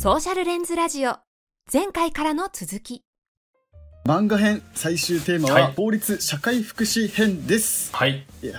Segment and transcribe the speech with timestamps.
[0.00, 1.16] ソーシャルレンズラジオ。
[1.70, 3.02] 前回からの続き。
[4.06, 5.74] 漫画編最終テーマははい。
[5.74, 8.24] 法律社会福祉編です、はい。
[8.42, 8.54] い、や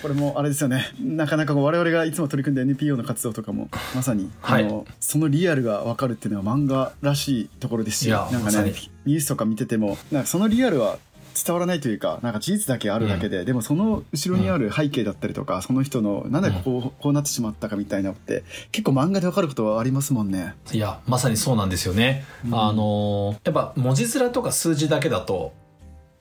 [0.00, 0.86] これもあれですよね。
[1.02, 4.64] なかなかこう我々がいつも取り組んで NPO の活動とかもまさに、はい。
[4.64, 8.72] あのそのリアルが分かるっていうのは漫画らしいところですしいやなんかねまさに。
[9.04, 10.96] ニュースとか見ててもなんかそのリアルは
[11.34, 20.54] 伝わらないというかなんか事実だけあるだけで、でもその後ろにある背景だったりとか、その人のなんでこう,、こうなってしまったかみたいなのって結構漫画で分かることはありますもんね。
[20.72, 22.24] いや、まさにそうなんですよね。
[22.46, 22.54] うん。
[22.54, 25.52] あの、やっぱ文字面とか数字だけだと、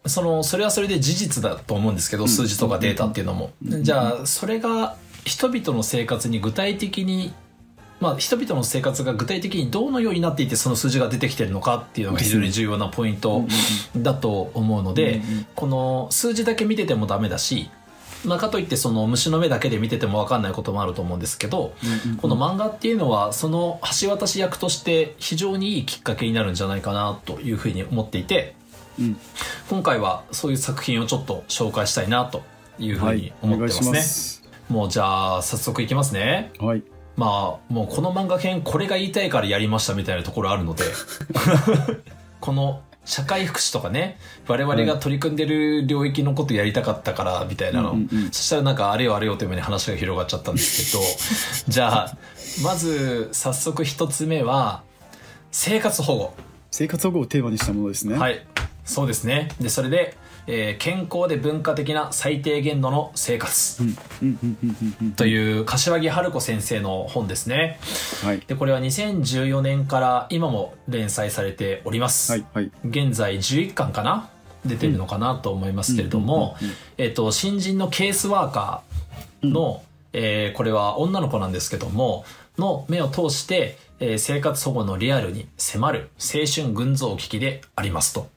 [0.06, 2.30] その、それはそれで事実だと思うんですけど、うん。
[2.30, 3.52] 数字とかデータっていうのも。
[3.66, 3.84] うん。
[3.84, 4.96] じゃあ、それが
[5.26, 7.34] 人々の生活に具体的に、
[8.04, 13.46] まあ、人々の生活が具体的にどのようになっていてその数字が出てきてるのかっていうのが非常に重要なポイント
[13.96, 15.22] だと思うので、
[15.56, 17.70] この数字だけ見ててもダメだし、
[18.26, 21.74] まあ、かといってその虫の目だけで見てても分かんないこともあると思うんですけど、
[22.22, 28.56] この漫画っていうのはその橋渡し役として非常にいいきっかけになるんじゃないかなというふうに思っていて
[29.00, 29.18] うん。
[29.70, 32.44] 今回はそういう作品をちょっと紹介したいなと
[32.80, 34.44] いうふうに思ってますね、お願いします。
[34.70, 36.52] もうじゃあ早速いきますね。
[36.60, 36.84] はい
[37.16, 40.84] まあもうこの漫画編これが言いたいからやりましたみたいなところあるので。
[42.40, 48.32] この社会福祉とかね我々が取り組んでる領域のことやりたかったからみたいなの、うんうんうん。
[48.32, 51.04] そしたらなんかあれよあれよというように話が広がっちゃったんですけど。
[51.68, 52.18] じゃあ
[52.64, 54.84] まず早速一つ目は
[55.52, 56.34] 生活保護。
[56.72, 58.18] 生活保護をテーマにしたものですね。
[58.18, 58.46] はい。
[58.86, 59.50] そうですね。
[59.60, 63.84] でそれで、えー健康で文化的な最低限度の生活。
[63.84, 63.90] うん
[64.22, 64.96] うんうんうんうん。
[65.02, 67.80] うんという柏木春子先生の本ですね。
[68.24, 68.40] はい。
[68.46, 72.72] でこれは2014年から今も連載されております、はいはい。
[72.84, 74.30] 現在11巻かな？
[74.66, 76.56] 出てるのかなと思いますけれども、
[77.32, 79.84] 新人のケースワーカーの、
[80.14, 82.24] えーこれは女の子なんですけども
[82.58, 88.30] の目を通して、えー生活保護のリアルに迫る青春群像劇でありますと。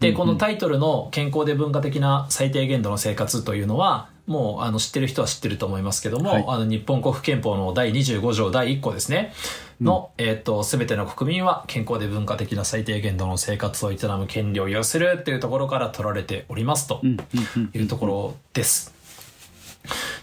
[0.00, 6.44] でこのタイトルの「健康で文化的な最低限度の生活」というのはもうあの知ってる人は知ってると思いますけども、はい。
[6.48, 9.32] あの日本国憲法の第25条第1項ですね。
[9.80, 17.10] の、えー、と全ての国民は健康で文化的な最低限度の生活を営む権利を有するっていうところから取られておりますとうん。
[17.10, 17.18] うん。
[17.56, 17.70] うん。
[17.72, 18.94] いうところです。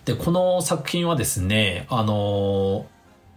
[0.03, 2.93] でこの作品はですねあのー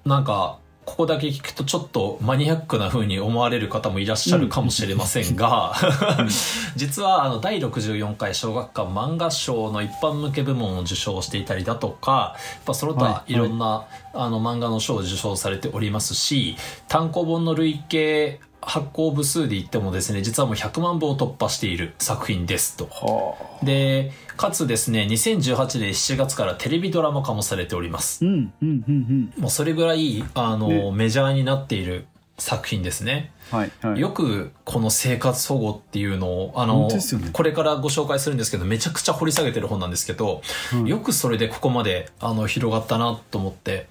[0.07, 5.75] なんかここだけ聞くとちょっとマニアックな風に思われる方もいらっしゃるかもしれませんが、
[6.77, 12.37] 実はあの第64回小学館漫画賞の一般向け部門を受賞していたりだとか
[12.73, 13.33] その他はい。
[13.33, 16.57] いろんな、あの漫画の賞を受賞されておりますし
[16.89, 22.87] 単行本の累計発行部数で言ってもですね実はもう100万部を突破している作品ですと。
[22.87, 23.65] はあ。
[23.65, 28.25] でかつですね2018年7月からテレビドラマ化もされております。
[28.25, 30.93] うんうんうんもうそれぐらいあの、ね。
[30.93, 32.07] メジャーになっている
[32.39, 33.33] 作品ですね。
[33.53, 34.01] うんはいはい。
[34.01, 36.99] よくこの生活保護っていうのをあのね。
[37.33, 40.43] これからご紹介するんですけどめちゃくちゃ掘り下げてる本なんですけど、
[40.75, 40.87] うん。
[40.87, 43.87] よくそれでここまであの広がったなと思って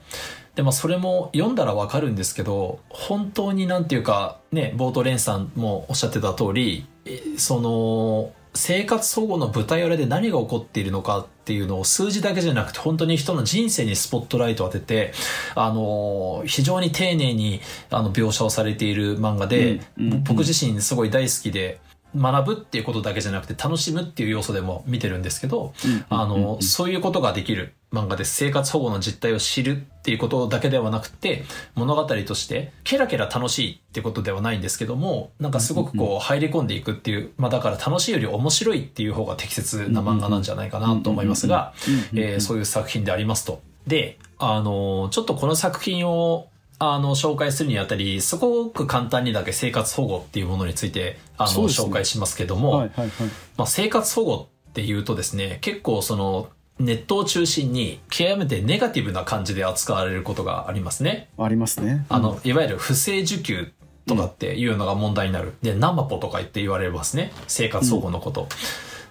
[0.56, 15.14] でまあそれも読んだらわかるんですけど本当になんていうかね冒頭蓮さんもおっしゃってた通りえその生活保護の舞台裏で何が起こっているのかっていうのを数字だけじゃなくて本当に人の人生にスポットライトを当てて
[15.56, 17.60] あの非常に丁寧に
[17.92, 21.80] あの描写をされている漫画で、うんうん僕自身すごい大好きで
[22.16, 26.06] 学ぶっていうことだけじゃなくて楽しむっていう要素でも見てるんですけど、うん。
[26.10, 28.36] あの、そういうことができる漫画です。
[28.36, 31.44] 生活保護の実態を知るっていうことだけではなくて、
[31.76, 41.74] 物語として、ケラケラ楽しいってことではないんですけども、なんかすごくこう、入り込んでいくっていう、まあだから楽しいより面白いっていう方が適切な漫画なんじゃないかなと思いますが、
[42.14, 43.62] えーそういう作品でありますと。
[43.88, 53.10] で、あの、ちょっとこの作品を、あの、紹介するにあたり、すごく簡単にだけ生活保護っていうものについて、あの、紹介しますけども、はいはいはい
[53.58, 56.50] まあ、生活保護っていうとですね結構その
[56.80, 61.30] ネットを中心に極めてネガティブな感じで扱われることがありますね。
[61.38, 63.72] ありますねあのいわゆる不正受給
[64.06, 65.54] とかっていうのが問題になる。
[65.62, 68.48] でナマポとか言って言われますね生活保護のこと。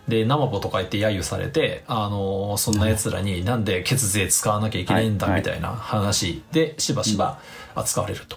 [0.09, 7.39] でナマポとか言って揶揄されて、あのそんな奴らになんで血税使わなきゃいけないんだはいみたいな話でしばしば
[7.75, 8.37] 扱われると。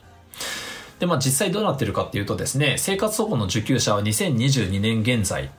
[0.99, 5.51] で、まあ実際どうなってるかっていうとですね、生活保護の受給者は2022年現在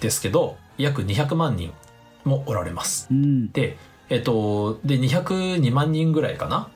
[0.00, 1.72] ですけど、約200万人
[2.24, 3.08] もおられます。
[3.10, 3.76] うんで、
[4.10, 6.68] えっと、で、202万人ぐらいかな。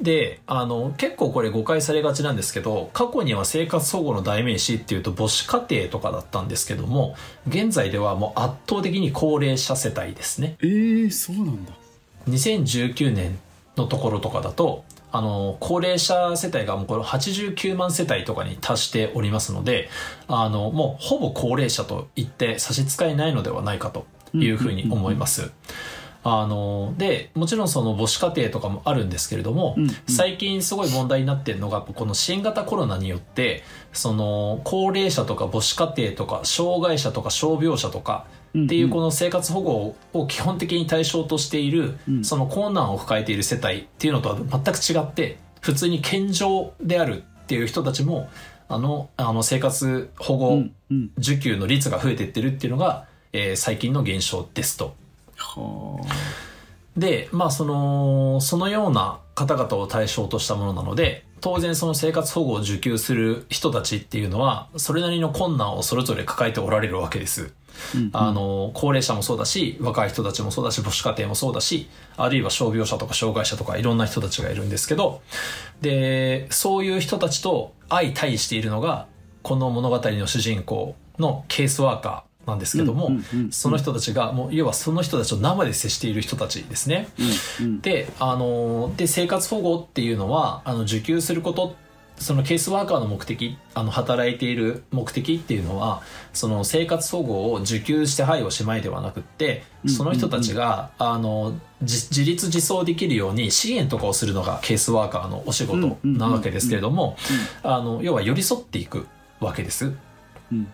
[0.00, 7.16] で、あの、結構これ誤解されがちなんですけど、過去には生活保護の代名詞っていうと母子家庭とかだったんですけども、
[7.48, 10.56] 現在ではもう圧倒的に高齢者世帯ですね。
[10.60, 11.72] えー、そうなんだ
[12.28, 13.38] 2019年
[13.76, 19.88] のところとかだと、あの、高齢者世帯がもうこれ89万世帯とかに達しておりますので、
[20.28, 25.50] あの、もうほぼ高齢者と言って差し支えないのではないかというふうに思います。
[26.28, 29.90] あの、で、もちろんその母子家庭とかもあるんですけれども、うんうん。
[30.08, 33.62] 最近すごい問題になってるのが、この新型コロナによって、
[33.92, 38.26] その、高齢者とか母子家庭とか、障害者とか傷病者とか、
[38.58, 42.24] っていうこの生活保護を基本的に対象としている、うん。
[42.24, 48.28] その困難を抱えている世帯っていうのとは全く違って、普通に健常であるっていう人たちも、
[48.68, 50.64] あの、あの生活保護
[51.18, 53.05] 受給の率が増えていってるっていうのが、
[53.36, 54.96] えー最近の現象ですと。
[55.36, 56.00] は
[56.96, 67.52] で、まあその、そのような方々を対象としたものなので、当然その生活保護を受給する人たちっていうのは、それなりの困難をそれぞれ抱えておられるわけです。
[67.94, 75.20] うんあの、高齢者もそうだし、若い人たちもそうだし、母子家庭もそうだし、あるいは傷病者とか障害者とかいろんな人たちがいるんですけど、
[75.82, 79.06] で、そういう人たちと相対しているのが、
[79.42, 83.10] この物語の主人公のケースワーカーなんですけども、
[83.50, 87.08] その人たちが、もう、要はその人たちと生で接している人たちですね。
[87.60, 91.74] うんうんで、あの、で、生活保護っていうのは、あの、受給すること、
[92.18, 96.02] そのケースワーカーの目的、あの、働いている目的っていうのは、
[96.32, 107.16] その生活保護を受給してはいおしまいではなくって、その人たちが、あの、自自立自走できるように支援とかをするのがケースワーカーのお仕事なわけですけれども、
[107.62, 109.06] あの、要は寄り添っていく
[109.40, 109.92] わけです。
[110.52, 110.68] うん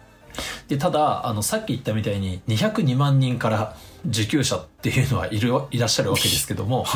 [0.69, 3.77] でただあのさっき言ったみたいに202万人から
[4.09, 6.87] 受給者っていうのはいるいらっしゃるわけですけども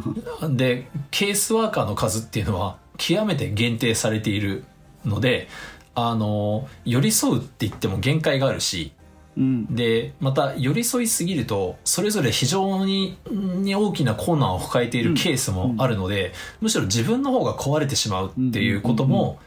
[0.50, 4.64] でケースワーカーの数っていうのは極めて限定されている
[5.04, 5.48] ので
[5.94, 8.92] あの寄り添うって言っても限界があるし
[9.36, 9.74] うん。
[9.74, 19.38] でまた寄り添いすぎるとそれぞれ非常にに大きな困難を抱えているケースもあるので、むしろ自分の方が壊れてしまうっていうことも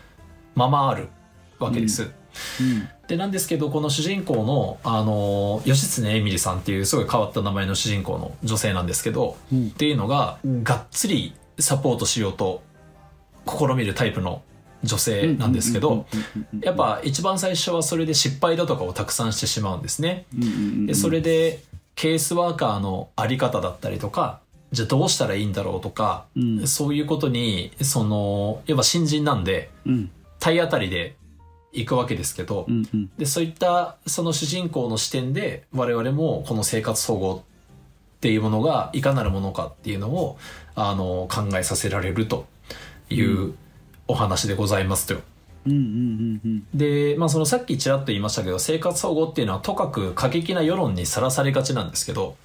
[0.56, 1.10] ままある
[1.60, 2.12] わけです。
[2.60, 12.64] うんでなんですけどこの主人公のあの吉常エミリさんっていうすごい変わった名前の主人公の女性なんですけど、うんっていうのががっつりサポートしようと
[13.46, 14.42] 試みるタイプの
[14.84, 16.06] 女性なんですけど、
[16.62, 20.26] やっぱ一番最初はそれで失敗だとかをたくさんしてしまうんですね。
[20.88, 21.62] でそれで
[21.96, 24.40] ケースワーカーのあり方だったりとか
[24.72, 31.16] じゃあどうしたらいいんだろうとか、うんそういうことにそのやっぱ新人なんでうん体当たりで
[31.74, 33.10] 行くわけですけど、うんうん。
[33.18, 37.44] でそういったその主人公の視点で我々もこの生活保護
[38.18, 40.38] っていうものがいかなるものかっていうのを
[40.76, 42.46] あの考えさせられると
[43.10, 43.54] いう
[44.08, 45.22] お話でございますと。
[45.66, 46.68] うんうんうんうん。
[46.74, 52.36] で、まあ、そのさっきちらっと言いましたけど生活保護っていうのはとかく過激な世論にさらされがちなんですけど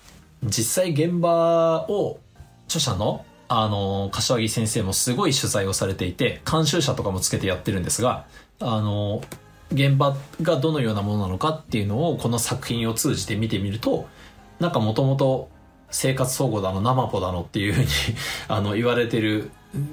[0.44, 2.18] 実際現場を
[2.66, 8.26] 著者のあの柏木先生もすごい取材をされていて監修者とかもつけてやってるんですが
[8.60, 9.22] あの
[9.72, 14.06] 現場がどのようなものなのかっていうのをこの作品を通じて見てみると
[14.60, 15.48] なんかもともと
[15.90, 17.88] 生活保護だの生ポだのっていうふうに
[18.48, 19.50] あの言われてる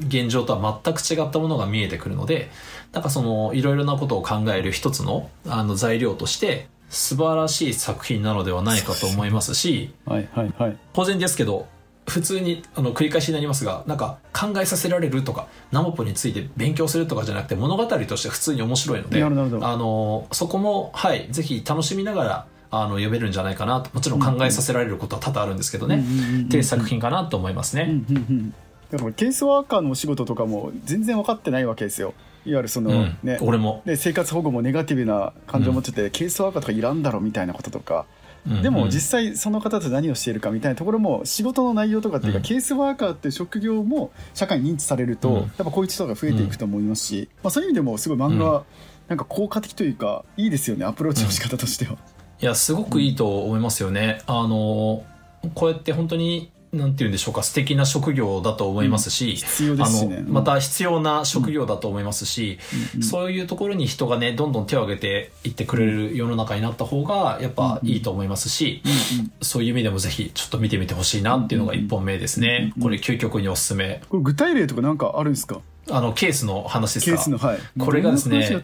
[0.08, 2.50] 現状とは全く違ったものが見えてくるので
[2.92, 10.78] なんかそのいろいろなことを考える一つのあの材料として素晴らしい作品なのではないかと思いますしはいはいはい。
[10.94, 11.68] 当然ですけど
[12.06, 27.84] 普通にあの繰り返しになりますがなんか考えさせられるとかナモポについて勉強するとかじゃなくて物語として普通に面白いのであのそこもはいぜひ楽しみながらあの読めるんじゃないかなともちろん考えさせられることは多々あるんですけどね、うんうんうんうんっていう作品かなと思いますね。
[27.84, 28.54] うんうんうん
[28.92, 32.14] だからケースワーカーのお仕事とかも全然分かってないわけですよ。
[32.46, 33.18] いわゆるその、うん。
[33.24, 33.40] ね。
[33.42, 38.15] 俺も、で生活保護もネガティブな感情を持ってて、ケースワーカーとかいらんだろみたいなこととか、うん
[38.62, 38.90] でもうん。
[38.90, 42.44] 実際その方と何をしているかみたいなところも仕事の内容とかっていうか、うん。
[42.44, 45.36] ケースワーカーっていう職業も社会に認知されると、うん。
[45.36, 48.64] やっぱこういう人が増えていくと思いますし、まあ、そういう意味でもすごい漫画は
[49.08, 51.98] なんか効果的というかいいですよねアプローチの仕方としては。
[52.42, 54.22] いやすごくいいと思いますよね。
[54.28, 55.04] あの
[55.54, 59.38] こうやって本当になんて言うんでしょうか素敵な職業だと思いますし、
[60.28, 62.60] また必要な職業だと思いますし、
[62.96, 63.04] うん。
[63.04, 69.32] そういうところに人がねどんどん手を挙げていってくれる世の中になった方がやっぱいいと思いますし、うん。
[69.42, 72.74] そういう意味でもぜひちょっと見てみてほしいなっていうのが一本目ですね。
[72.82, 74.02] これ究極におすすめ。
[74.10, 75.62] これ具体例とかなんかあるんですか？
[75.90, 77.16] あのケースの話ですか？
[77.16, 77.60] ケースのはい。
[77.80, 78.64] これがですね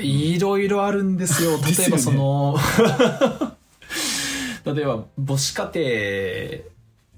[0.00, 1.58] いろいろあるんですよ。
[1.58, 2.56] 例えばその、
[4.64, 6.71] 例えば母子家庭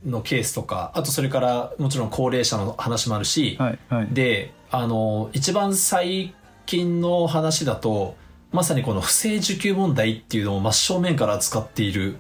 [0.05, 4.09] のケースとか、あとそれからもちろん高齢者の話もあるし、はいはい。
[4.11, 6.35] で、あの、一番最
[6.67, 8.17] 近の話だと、
[8.53, 12.19] まさにこの不正受給問題っていうのを真正面から扱っている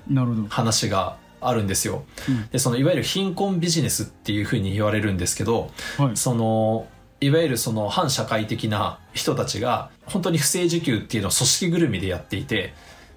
[0.49, 2.05] 話があるんですよ。
[2.29, 2.49] うん。
[2.49, 6.17] で、そのいわゆる貧困ビジネスっていうふうに言われるんですけど、はい。
[6.17, 6.87] その、
[7.21, 12.75] いわゆるその反社会的な人たちが本当に不正受給っていうのを組織ぐるみでやっていて、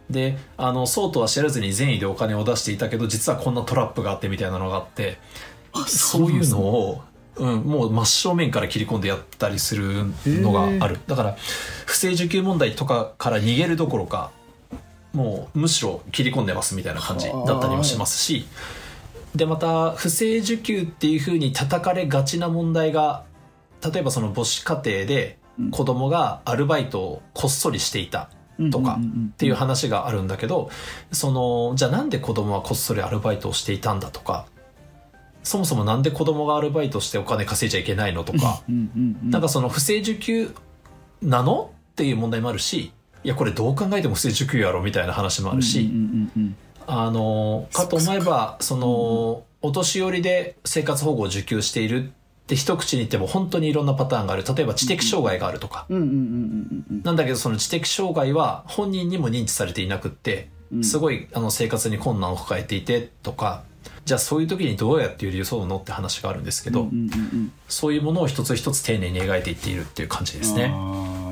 [0.09, 5.17] で、あの、そうとは知らずに善意でお金を出していたけど、実はこんなトラップがあってみたいなのがあって、
[5.87, 7.01] そういうのを、
[7.35, 10.99] うん、もう真正面から切り込んでやったりするのがある。
[11.07, 11.37] だから、
[11.85, 14.31] 不正受給問題とかから逃げるどころか、
[15.13, 18.47] もうむしろ切り込んでますみたいな感じだったりもしますし、
[19.35, 23.23] で、また、不正受給っていうふうに叩かれがちな問題が、
[23.83, 25.37] 例えばその母子家庭で
[25.71, 28.29] 子供がアルバイトをこっそりしていた
[28.71, 30.69] とかっていう話があるんだけど、
[31.11, 34.45] その、じゃあなんで子供はこっそりアルバイトをしていたんだとか、
[35.43, 38.61] そもそもなんで子供がアルバイトしてお金稼いじゃいけないのとか、
[39.23, 40.53] なんかその不正受給
[41.21, 42.91] なのっていう問題もあるし、
[43.23, 45.89] いやこれどう考えても不正受給やろみたいな話もあるし、
[46.85, 52.13] あの、かと思えば、その、お年寄りで生活保護を受給している
[52.47, 54.45] って一口に言っても本当にいろんなパターンがある。
[54.47, 55.85] 例えば知的障害があるとか。
[55.89, 60.83] うんうんうんうんうんなんだけどその知的障害は本人にも認知されていなくって、うん。
[60.83, 63.63] すごいあの生活に困難を抱えていてとか、
[64.05, 70.73] じゃあそういう時にどうやって寄り添うのって話があるんですけど、うんうんうんそういうものを一つ一つ丁寧に描いていっているっていう感じですね。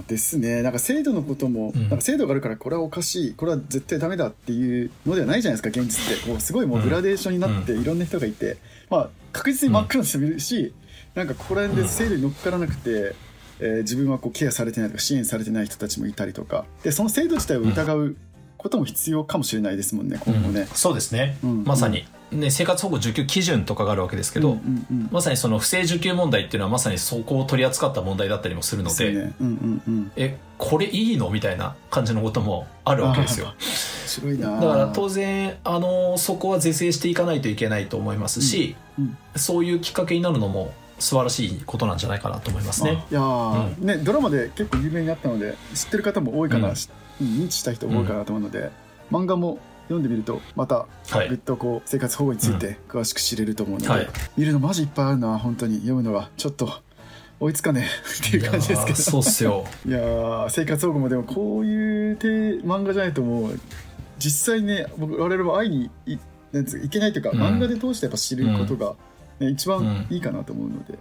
[0.07, 0.62] ですね。
[0.62, 1.81] なんか制度のことも、うん。
[1.84, 3.34] なんか制度があるからこれはおかしい。
[3.34, 6.29] これは絶対ダメだっていうのではないじゃないですか現実って。
[6.29, 8.57] こうすごいもうグラデーションになっていろんな人がいて、
[8.89, 10.74] まあ確実に真っ暗な人もいるし、
[11.15, 13.15] なんかここら辺で制度に乗っからなくて、
[13.60, 16.65] えー自分はこうケアされてないとか支援されてない人たちもいたりとか。
[16.84, 18.17] でその制度自体を疑う
[18.57, 20.62] ことも必要かもしれないですもんね今後ね。
[20.62, 20.67] うん。
[20.67, 25.10] そうですね、うんまさに、ね、生活保護受給基準とかがあるわけですけど、うんうんうん。
[25.10, 29.34] まさにその不正受給問題っていうのはまさにそこを取り扱った問題だったりもするので、ですよね。
[29.39, 30.12] うんうんうん。
[30.17, 33.48] えこれいいのみたいな感じのこともあるわけですよ。
[33.48, 33.55] 面
[34.07, 39.17] 白いなだから当然あのそこは是正していかないといけないと思いますし、うん。
[39.38, 43.03] そういうきっかけになるのも素晴らしいことなんじゃないかなと思いますね。
[43.05, 46.73] あいやー、ねドラマで結構有名になったので知ってる方も多いかな、うん。
[46.73, 48.71] 認知した人も多いかなと思うので、
[49.11, 51.29] 漫画も読んでみるとまたはい。
[51.29, 54.07] ぐっとこう生活保護について詳しく知れると思うので、はい。
[54.37, 55.75] 見るのマジいっぱいあるな本当に。
[55.77, 56.81] 読むのはちょっと
[57.39, 57.87] 追いつかねえ
[58.27, 58.85] っていう感じですけど。
[58.85, 59.65] いやーそうっすよ。
[59.85, 62.27] いやー生活保護もでもこういうて
[62.65, 63.59] 漫画じゃないともう
[64.17, 66.17] 実際ね僕我々も会いにい
[66.51, 67.41] なんつういけないというか、うん。
[67.41, 68.95] 漫画で通してやっぱ知ることが、ね
[69.39, 70.94] 一番いいかなと思うので、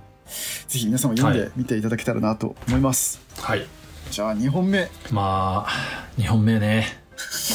[0.66, 3.66] ぜひ皆さんも読んでみていただけたらなと思います、はい。
[4.10, 4.88] じゃあ2本目。
[5.10, 5.70] まあ
[6.18, 6.86] 2本目ね。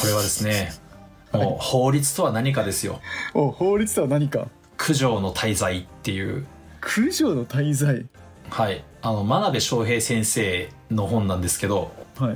[0.00, 0.72] これはですね
[1.32, 3.00] もう法律とは何かですよ。
[3.34, 4.48] お法律とは何か。
[4.78, 6.46] 九条の滞在っていう。
[6.80, 8.06] 九条の滞在
[8.48, 8.84] はい。
[9.02, 12.34] あの真鍋昌平先生の本なんですけど、はい。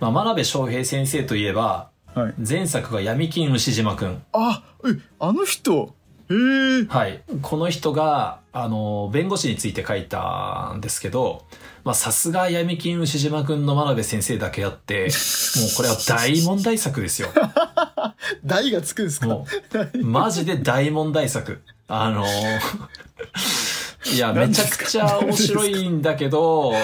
[0.00, 2.34] まあ、真鍋昌平先生といえばはい。
[2.38, 5.94] 前作が闇金牛島くんあえあの人
[6.88, 7.22] はい。
[7.42, 11.44] この人が、あの、弁護士について書いたんですけど、
[11.84, 15.08] まあ、さすが闇金牛島くんの真鍋先生だけあって、もう
[15.76, 17.28] これは大問題作ですよ。
[18.44, 19.26] 台がつくんですか？
[19.26, 19.46] も
[19.94, 21.62] う、マジで大問題作。
[21.88, 22.24] あの、
[24.14, 26.74] いや、めちゃくちゃ面白いんだけど、い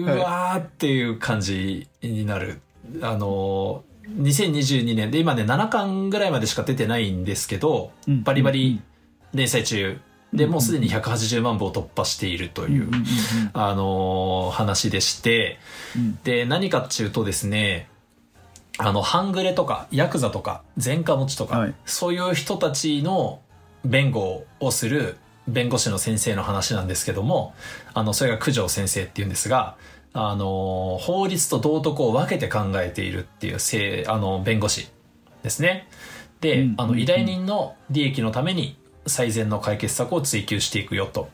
[0.00, 2.60] うわーっていう感じになる。
[3.02, 3.84] あの、
[4.16, 8.22] 2022年で今ね、7巻ぐらいまでしか出てないんですけど、うん。
[8.22, 8.80] バリバリ
[9.34, 10.00] 連載中。
[10.32, 12.90] で、もうすでに180万部を突破しているという、
[13.54, 15.58] あのー話でして、
[15.96, 16.18] うん。
[16.22, 17.88] で、何かっていうとですね、
[18.78, 21.74] あの、半グレとか、ヤクザとか、前科持ちとか、はい。
[21.84, 23.40] そういう人たちの
[23.84, 25.16] 弁護をする
[25.48, 27.54] 弁護士の先生の話なんですけども、
[27.94, 29.76] あの、それが九条先生っていうんですが、
[30.12, 34.88] あの、法律と道徳を分けて考えているっていうせい、あの、弁護士
[35.42, 35.88] ですね。
[36.40, 41.28] で、あの、うんうん依頼人の利益のために最善の解決策を追求していくよと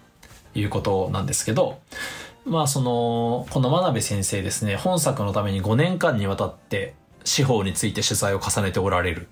[0.54, 1.78] いうことなんですけど、
[2.45, 9.28] まあその、この真鍋先生ですね、本作のために5年間にわたって司法について取材を重ねておられる。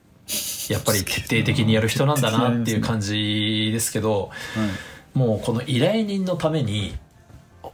[0.68, 4.30] やっぱり徹底的にやる人なんだなっていう感じですけど、
[5.14, 6.96] もうこの依頼人のために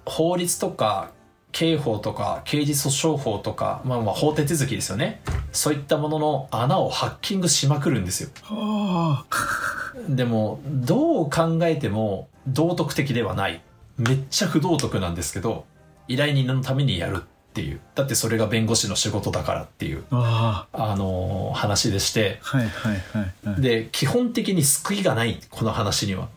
[0.05, 1.13] 法律とか
[1.53, 5.21] 刑法とか刑事訴訟法とか、まあまあ法手続きですよね。
[5.53, 8.31] そういったものの穴をハッキングしまくるんですよ。
[8.45, 9.79] はあ
[10.09, 13.61] でも、どう考えても道徳的ではない。
[13.97, 15.65] めっちゃ不道徳なんですけど、
[16.07, 17.21] 依頼人のためにやるっ
[17.53, 17.81] ていう。
[17.95, 22.39] だってそれが弁護士の仕事だからっていう、ああのー話でして。
[22.43, 26.29] はいはいはいはいで、基本的に救いがない、この話には。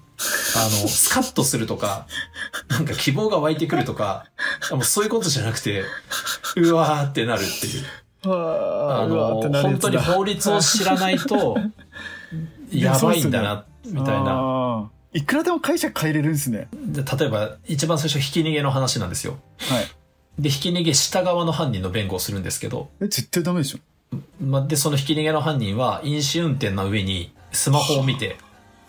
[0.56, 2.08] あの、スカッとするとか、
[2.70, 4.26] なんか希望が湧いてくるとか、
[4.72, 5.84] もうそういうことじゃなくて、
[6.58, 7.84] うわーってなるっていう。
[8.24, 11.58] あの、本当に法律を知らないと、
[12.72, 14.90] やばいんだな、みたいな。
[15.14, 16.70] いくらでも解釈変えれるんですね。
[16.74, 19.40] で例えば、一番最初、ひき逃げの話なんですよ。
[19.58, 19.88] はい。
[20.40, 23.80] で、ひき逃げした側の犯人の弁護をするんですけど、え絶対ダメでしょ。
[24.40, 28.38] まあ、で、そのひき逃げの犯人は、飲酒運転の上にスマホを見て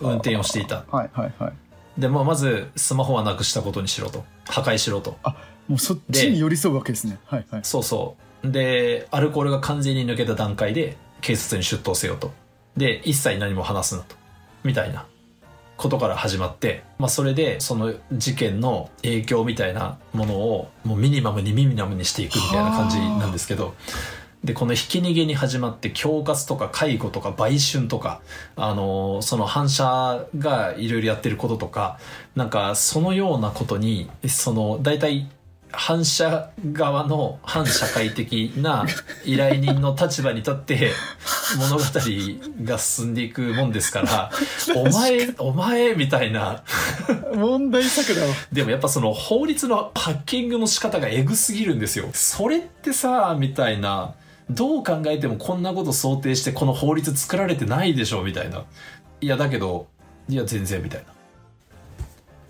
[0.03, 0.85] 運転をしていた。
[0.91, 1.53] はいはいはい
[1.99, 4.25] で、まあ、まず、スマホはなくしたことにしろと。
[4.49, 5.19] 破壊しろと。
[5.69, 8.51] もうそっちに寄り添うわけですねはいはいそうそう。
[8.51, 12.33] で、アルコールが完全に抜けた段階で、警察に出頭せよと。
[12.77, 14.17] で、一切何も話すなと。
[14.65, 15.07] みたいな
[15.77, 23.75] ことから始まって、まあ、それで、その事件の影響みたいなものを、もうミニマムにミニマムにしていくみたいな感じなんですけど、
[24.45, 28.21] で、このひき逃げに始まって、恐喝とか介護とか売春とか、
[28.57, 31.99] あのーその反社がいろいろやってることとか、
[32.35, 35.29] なんかそのようなことに、その、大体、
[35.75, 38.85] 反社側の反社会的な
[39.25, 40.91] 依頼人の立場に立って
[41.59, 41.83] 物語
[42.65, 44.31] が進んでいくもんですから、
[44.77, 46.63] お前、お前みたいな、
[47.35, 48.35] 問題作だわ。
[48.53, 52.09] でもやっぱその法律のハッキングの仕方がエグすぎるんですよ。
[52.13, 54.15] それってさ、みたいな、
[54.51, 58.65] どう考えてもこんなこと想定してこの法律作られてないでしょ、みたいな。
[59.21, 59.89] いや、だけど、
[60.29, 61.13] いや、全然、みたいな。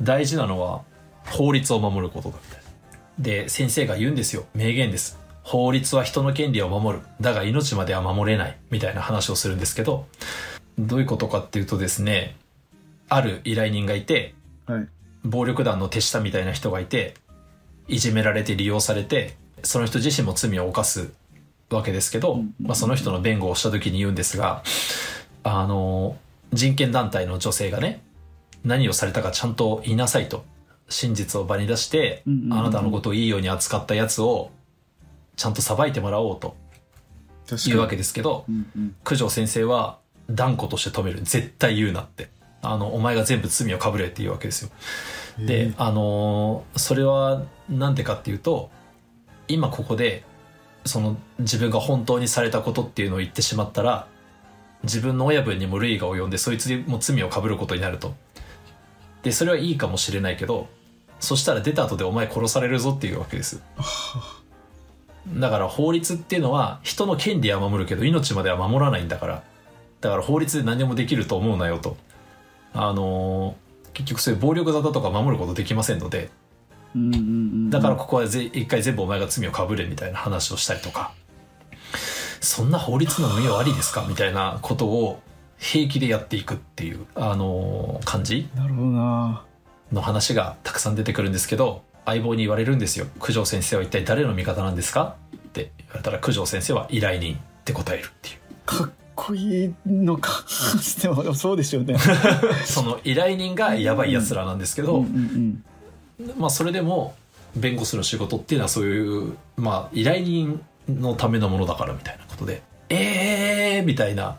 [0.01, 0.83] 大事なのは、
[1.27, 2.65] 法律を守ることだ、みたいな。
[3.19, 4.45] で、先生が言うんですよ。
[4.55, 5.19] 名言です。
[5.43, 7.05] 法律は人の権利を守る。
[7.21, 8.57] だが命までは守れない。
[8.71, 10.07] みたいな話をするんですけど、
[10.79, 12.37] どういうことかっていうとですね、
[13.09, 14.35] ある依頼人がいて、
[14.67, 14.89] はい
[15.25, 17.15] 暴力団の手下みたいな人がいて
[17.89, 21.13] いじめられて利用されてその人自身も罪を犯す
[21.77, 24.63] わけですけど、まあ、その人の弁護をした時に言うんですが
[25.43, 26.17] あの
[26.53, 28.03] 人権団体の女性がね
[28.65, 30.45] 何をされたかちゃんと言いなさいと
[30.89, 34.51] 真実を場に出して、あなたのことをいいように扱ったやつを
[35.37, 36.55] ちゃんと裁いてもらおうと
[37.49, 38.95] 確いうわけですけど、うんうん。
[39.03, 39.99] 九条先生は
[40.31, 41.21] 断固として止める。
[41.23, 42.31] 絶対言うなって。
[42.65, 44.71] あのお前が全部罪をかぶれっていうわけですよ。
[45.39, 48.71] で、あのーそれはなんでかっていうと
[49.49, 50.25] 今ここで
[50.85, 54.07] その自分が本当にされたことっていうのを言ってしまったら
[54.83, 58.15] 自分の親分にも類が及んでそいつにも罪をかぶることになると。
[59.23, 60.69] でそれはいいかもしれないけど
[61.21, 63.63] そしたら出た後でお前殺されるぞっていうわけです。
[65.29, 69.43] だから法律っていうのは人の権利は守るけど命までは守らないんだから。
[70.01, 71.97] だから法律で何でもできると思うなよと。
[72.75, 73.63] あのー
[73.95, 76.31] 結局そういう暴力沙汰とか守ることできませんので
[76.95, 81.13] うんうんうんだからここはぜ一回全部お前が罪をかぶれみたいな話をしたりとか。
[82.41, 84.05] そんな法律の運用ありですか？
[84.09, 85.21] みたいなことを
[85.59, 88.49] 平気でやっていくっていう、あのー感じ？
[88.57, 89.45] なるほどな。
[89.93, 93.07] の話がたくさん出てくるんですけど相棒に言われるんですよ。
[93.21, 95.15] 九条先生は一体誰の味方なんですか？
[95.37, 98.39] って言われたら九条先生は依頼人って答えるっていう。
[98.67, 100.45] かっこいいのか。
[101.01, 101.97] でもそうでしょうね。
[102.67, 105.65] その依頼人がやばい奴らなんですけど、うんうん
[106.37, 107.15] まあそれでも
[107.57, 114.39] 弁護士の仕事っていうのはそういうまあ依頼人のためのものだからみたいなことでえーみたいな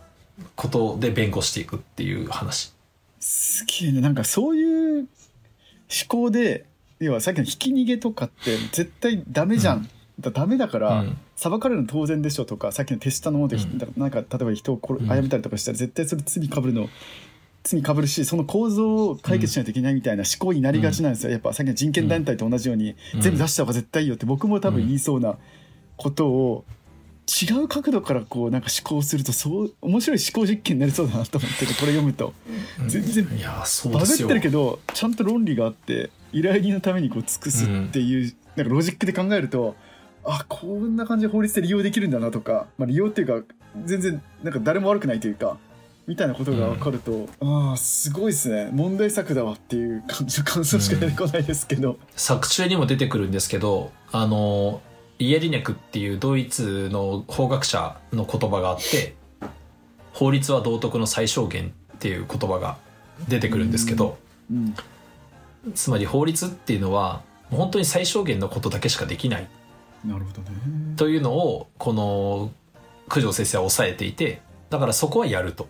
[0.55, 2.73] ことで弁護していくっていう話。
[3.19, 4.01] すげえね。
[4.01, 5.07] なんかそういう思
[6.07, 6.65] 考で
[6.99, 11.17] 要はさっきのひき逃げとかって絶対ダメじゃん、だダメだから、うん。
[11.35, 13.93] 裁かれるの当然でしょとかさっきの手下のもので、うん。
[13.97, 15.09] なんか例えば人を殺うん。
[15.09, 16.89] 殺めたりとかしたら絶対それ罪かぶるの
[17.63, 23.21] 罪かぶるしその構造を解決しないといけないみたいな思考になりがちなんですよ、やっぱさっきの人権団体と同じように、うん。
[23.21, 25.37] 全部出した方が絶対いいよって僕も多分言いそうな
[25.95, 26.65] ことを
[27.25, 32.33] 違う角度からこうなんか思考するとそう面白い思考実験になりそうだなと思っててこれ読むと。
[32.87, 39.75] 全然いやそうバグってるけどちゃんと論理があって依頼人のためにこう尽くすっていう、なんかロジックで考えると
[40.25, 45.57] あこんな感じで法律で利用できるんだなとか、まあ、利用っていうか全然なんか誰も悪くないというか
[46.05, 48.69] みたいなことが分かると、ああすごいですね。
[48.73, 54.81] 問題作だわっていう感じの感想しか出てこないですけど、作中にも出てくるんですけどあの
[55.19, 59.15] イエリネクっていうドイツの法学者の言葉があって
[60.11, 62.77] 法律は道徳の最小限っていう言葉が
[63.29, 64.17] 出てくるんですけど、
[64.51, 64.75] うん。
[65.73, 69.47] つまり法律っていうのは本当に最小限のことだけしかできない。
[70.05, 70.49] なるほどね。
[70.97, 72.51] というのをこの
[73.09, 75.69] 九条先生は抑えていてだからそこはやると。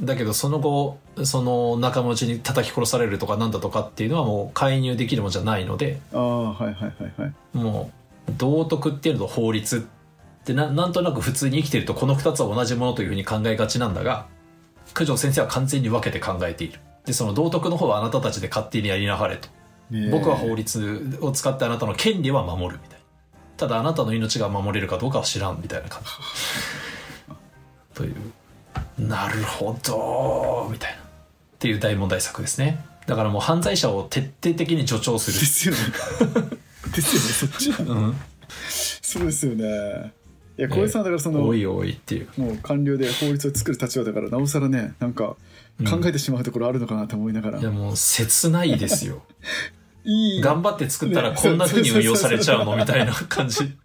[0.00, 7.32] だけどその後その仲間内に叩き殺されるとかなんだとかっていうのはもう介入できるもんじゃないのでああはいはいはいはい。
[7.52, 7.90] も
[8.28, 14.26] う道徳っていうのと法律ってななんとなく普通に生きてるとこの2つは同じものというふうに考えがちなんだが
[14.94, 16.80] 九条先生は完全に分けて考えている。
[17.04, 19.48] でその道徳の方はあなたたちで勝手にやりなはれと。
[20.10, 23.04] 僕は法律を使ってあなたの権利は守るみたいな。
[23.56, 26.08] ただあなたの命が守れるかどうかは知らんみたいな感じ。
[27.94, 28.14] という
[28.98, 30.68] なるほど。
[30.70, 30.98] みたいな。
[30.98, 31.00] っ
[31.58, 32.84] ていう大問題作ですね。
[33.06, 35.38] だからもう犯罪者を徹底的に助長する。
[35.40, 35.80] ですよね。
[36.94, 37.70] ですよねそっち。
[37.84, 38.16] なうん。
[39.02, 40.12] そうですよね。
[40.58, 42.28] いや小江さんだからその、多い多いっていう。
[42.36, 45.36] もう官僚で法律を作る立場だからなおさらねなんか
[45.88, 49.22] 考えてしまうところあるのかなと思いながら、いやもう切ないですよ。
[50.04, 50.40] いい。
[50.40, 52.76] 頑張って作ったらこんな風に運用されちゃうの？
[52.76, 53.76] みたいな感じ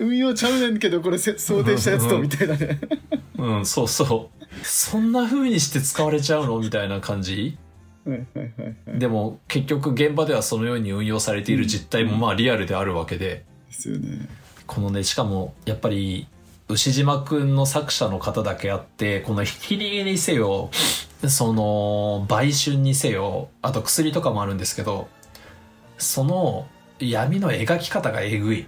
[0.00, 2.80] 運用ちゃうねんけどこれせ想定したやつとみたいなね。
[3.38, 4.64] うんそうそう。
[4.64, 6.58] そんな風にして使われちゃうの？
[6.60, 7.58] みたいな感じ？
[8.86, 13.44] でも結局現場ではそのように運用されている実態もまあリアルであるわけで。
[13.68, 14.28] ですよね。
[14.66, 16.26] このねしかもやっぱり
[16.68, 20.70] 牛島くんの作者の方だけあってこのひき逃げにせよ
[21.28, 25.08] その売春にせよあと薬とかもあるんですけど
[25.98, 26.66] その
[26.98, 28.66] 闇の描き方がえぐい。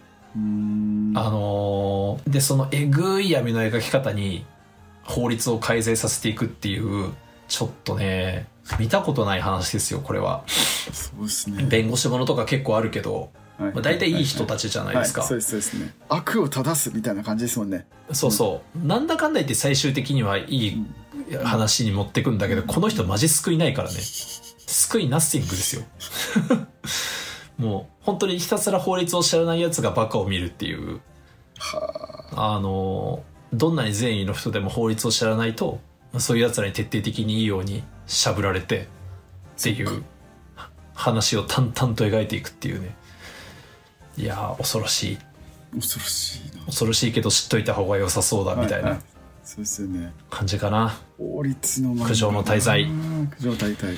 [1.15, 4.45] あのーでそのえぐい闇の描き方に
[5.03, 7.13] 法律を改正させていくっていう
[7.49, 8.47] ちょっとね
[8.79, 10.45] 見たことない話ですよこれは。
[10.49, 11.65] そうですね。
[11.65, 13.73] 弁護士ものとか結構あるけど、はい。
[13.73, 15.95] まあ、大体いい人たちじゃないですか、はい、そうですそうですね。
[16.09, 17.87] 悪を正すみたいな感じですもんね。
[18.13, 18.87] そうそう。
[18.87, 20.87] なんだかんだ言って最終的にはいい
[21.45, 23.95] 話に持ってくんだけどこの人マジ救いないからね。
[24.67, 25.83] 救いナッシングですよ
[27.59, 31.01] もう本当にひたすら法律を知らないやつがバカを見るっていう。
[31.59, 35.81] はあのどんなに善意の人でも法律を知らないと
[36.19, 38.89] そういうやつらに徹底的にいいようにしゃぶられて
[39.59, 40.05] っていう
[40.95, 42.95] 話を淡々と描いていくっていうね。
[44.19, 45.19] いやー恐ろしい。
[45.73, 46.65] あ恐ろしいな。
[46.67, 49.01] 恐ろしいけど知っといた方が良さそうだみたいははな
[49.43, 50.13] そうですよね。
[50.29, 52.83] 感じかな、法律の苦情の滞在。
[52.83, 53.91] うん苦情の滞在。
[53.91, 53.97] はい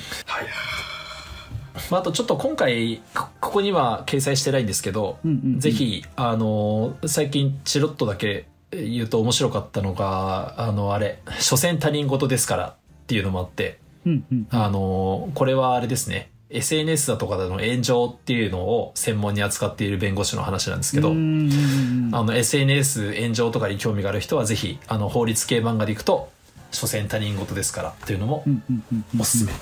[1.90, 5.60] まあ、あとちょっと今回こここには掲載してないんですけど、うんうんうん。
[5.60, 12.74] ぜひあの最近チロッとだけ言うと面白かったのがあのあれ「所詮他人事ですから」っ
[13.06, 14.46] ていうのもあってうんうん。
[14.50, 16.30] あのこれはあれですね。
[16.50, 26.30] SNS だとかでの炎上っていうのを専門に扱っている弁護士の話なんですけど、うんうんうんあの SNS 炎上とかに興味がある人はぜひあの法律系漫画でいくと
[26.72, 29.20] 「所詮他人事ですから」っていうのもうんうんうんうん。
[29.20, 29.52] おすすめ、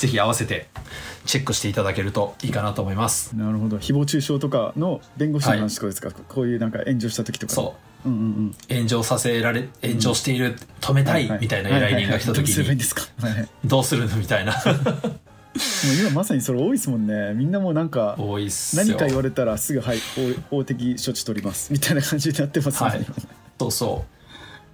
[0.00, 0.66] ぜひ合わせて
[1.26, 14.56] チェックしていただけるといいかなと思いますなるほど誹謗中傷とかの弁護士の話とかですか、こういうなんか炎上した時とかそううんうんうん炎上させられ炎上している、止めたいみたいな依頼人が来た時にですか、はいはい、もどうするのみたいなう
[16.00, 19.98] 今まさにそれ多いですもんねみんなもうなんか多いっすよ何か言われたらすぐはい
[20.48, 23.06] 法法的処置取りますみたいな感じになってますね、はい
[23.58, 24.19] そうそう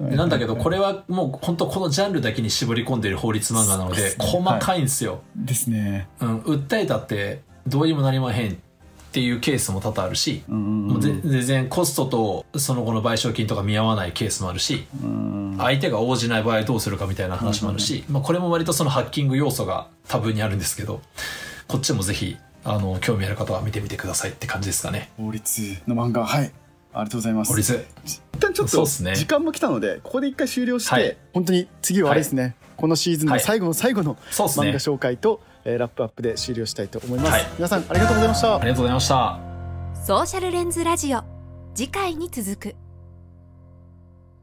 [0.00, 6.08] でなんだけどこれはもう本当このジャンルだけに絞り込んでいる法律漫画なので細かいんですよ、ですね。
[6.20, 8.56] うん、訴えたってどうにもなりまへんっ
[9.12, 15.56] ていうケースも多々あるし、もうぜ全然コストとその後の賠償金とか見合わないケースもあるしうん。
[15.58, 21.00] 相手が応じない場合どうするかみたいな話もあるし、まあ、これも割とそのハッキング要素が多分にあるんですけど
[21.66, 25.10] こっちもぜひあの興味ある方は見てみてくださいって感じですかね。
[25.16, 26.26] 法律の漫画。
[26.26, 26.52] はい
[26.98, 27.60] ありがとうございます。
[27.60, 31.16] 一旦ちょっと時間も来たのでここで一回終了して、はい。
[31.32, 37.46] 本当に次はあれですね、このシーズンの最後の最後の漫画紹介と、えーラップアップで終了したいと思います、はい。
[37.56, 38.56] 皆さんありがとうございました。
[38.56, 39.40] ありがとうございました。
[39.94, 41.22] ソーシャルレンズラジオ。
[41.74, 42.85] 次回に続く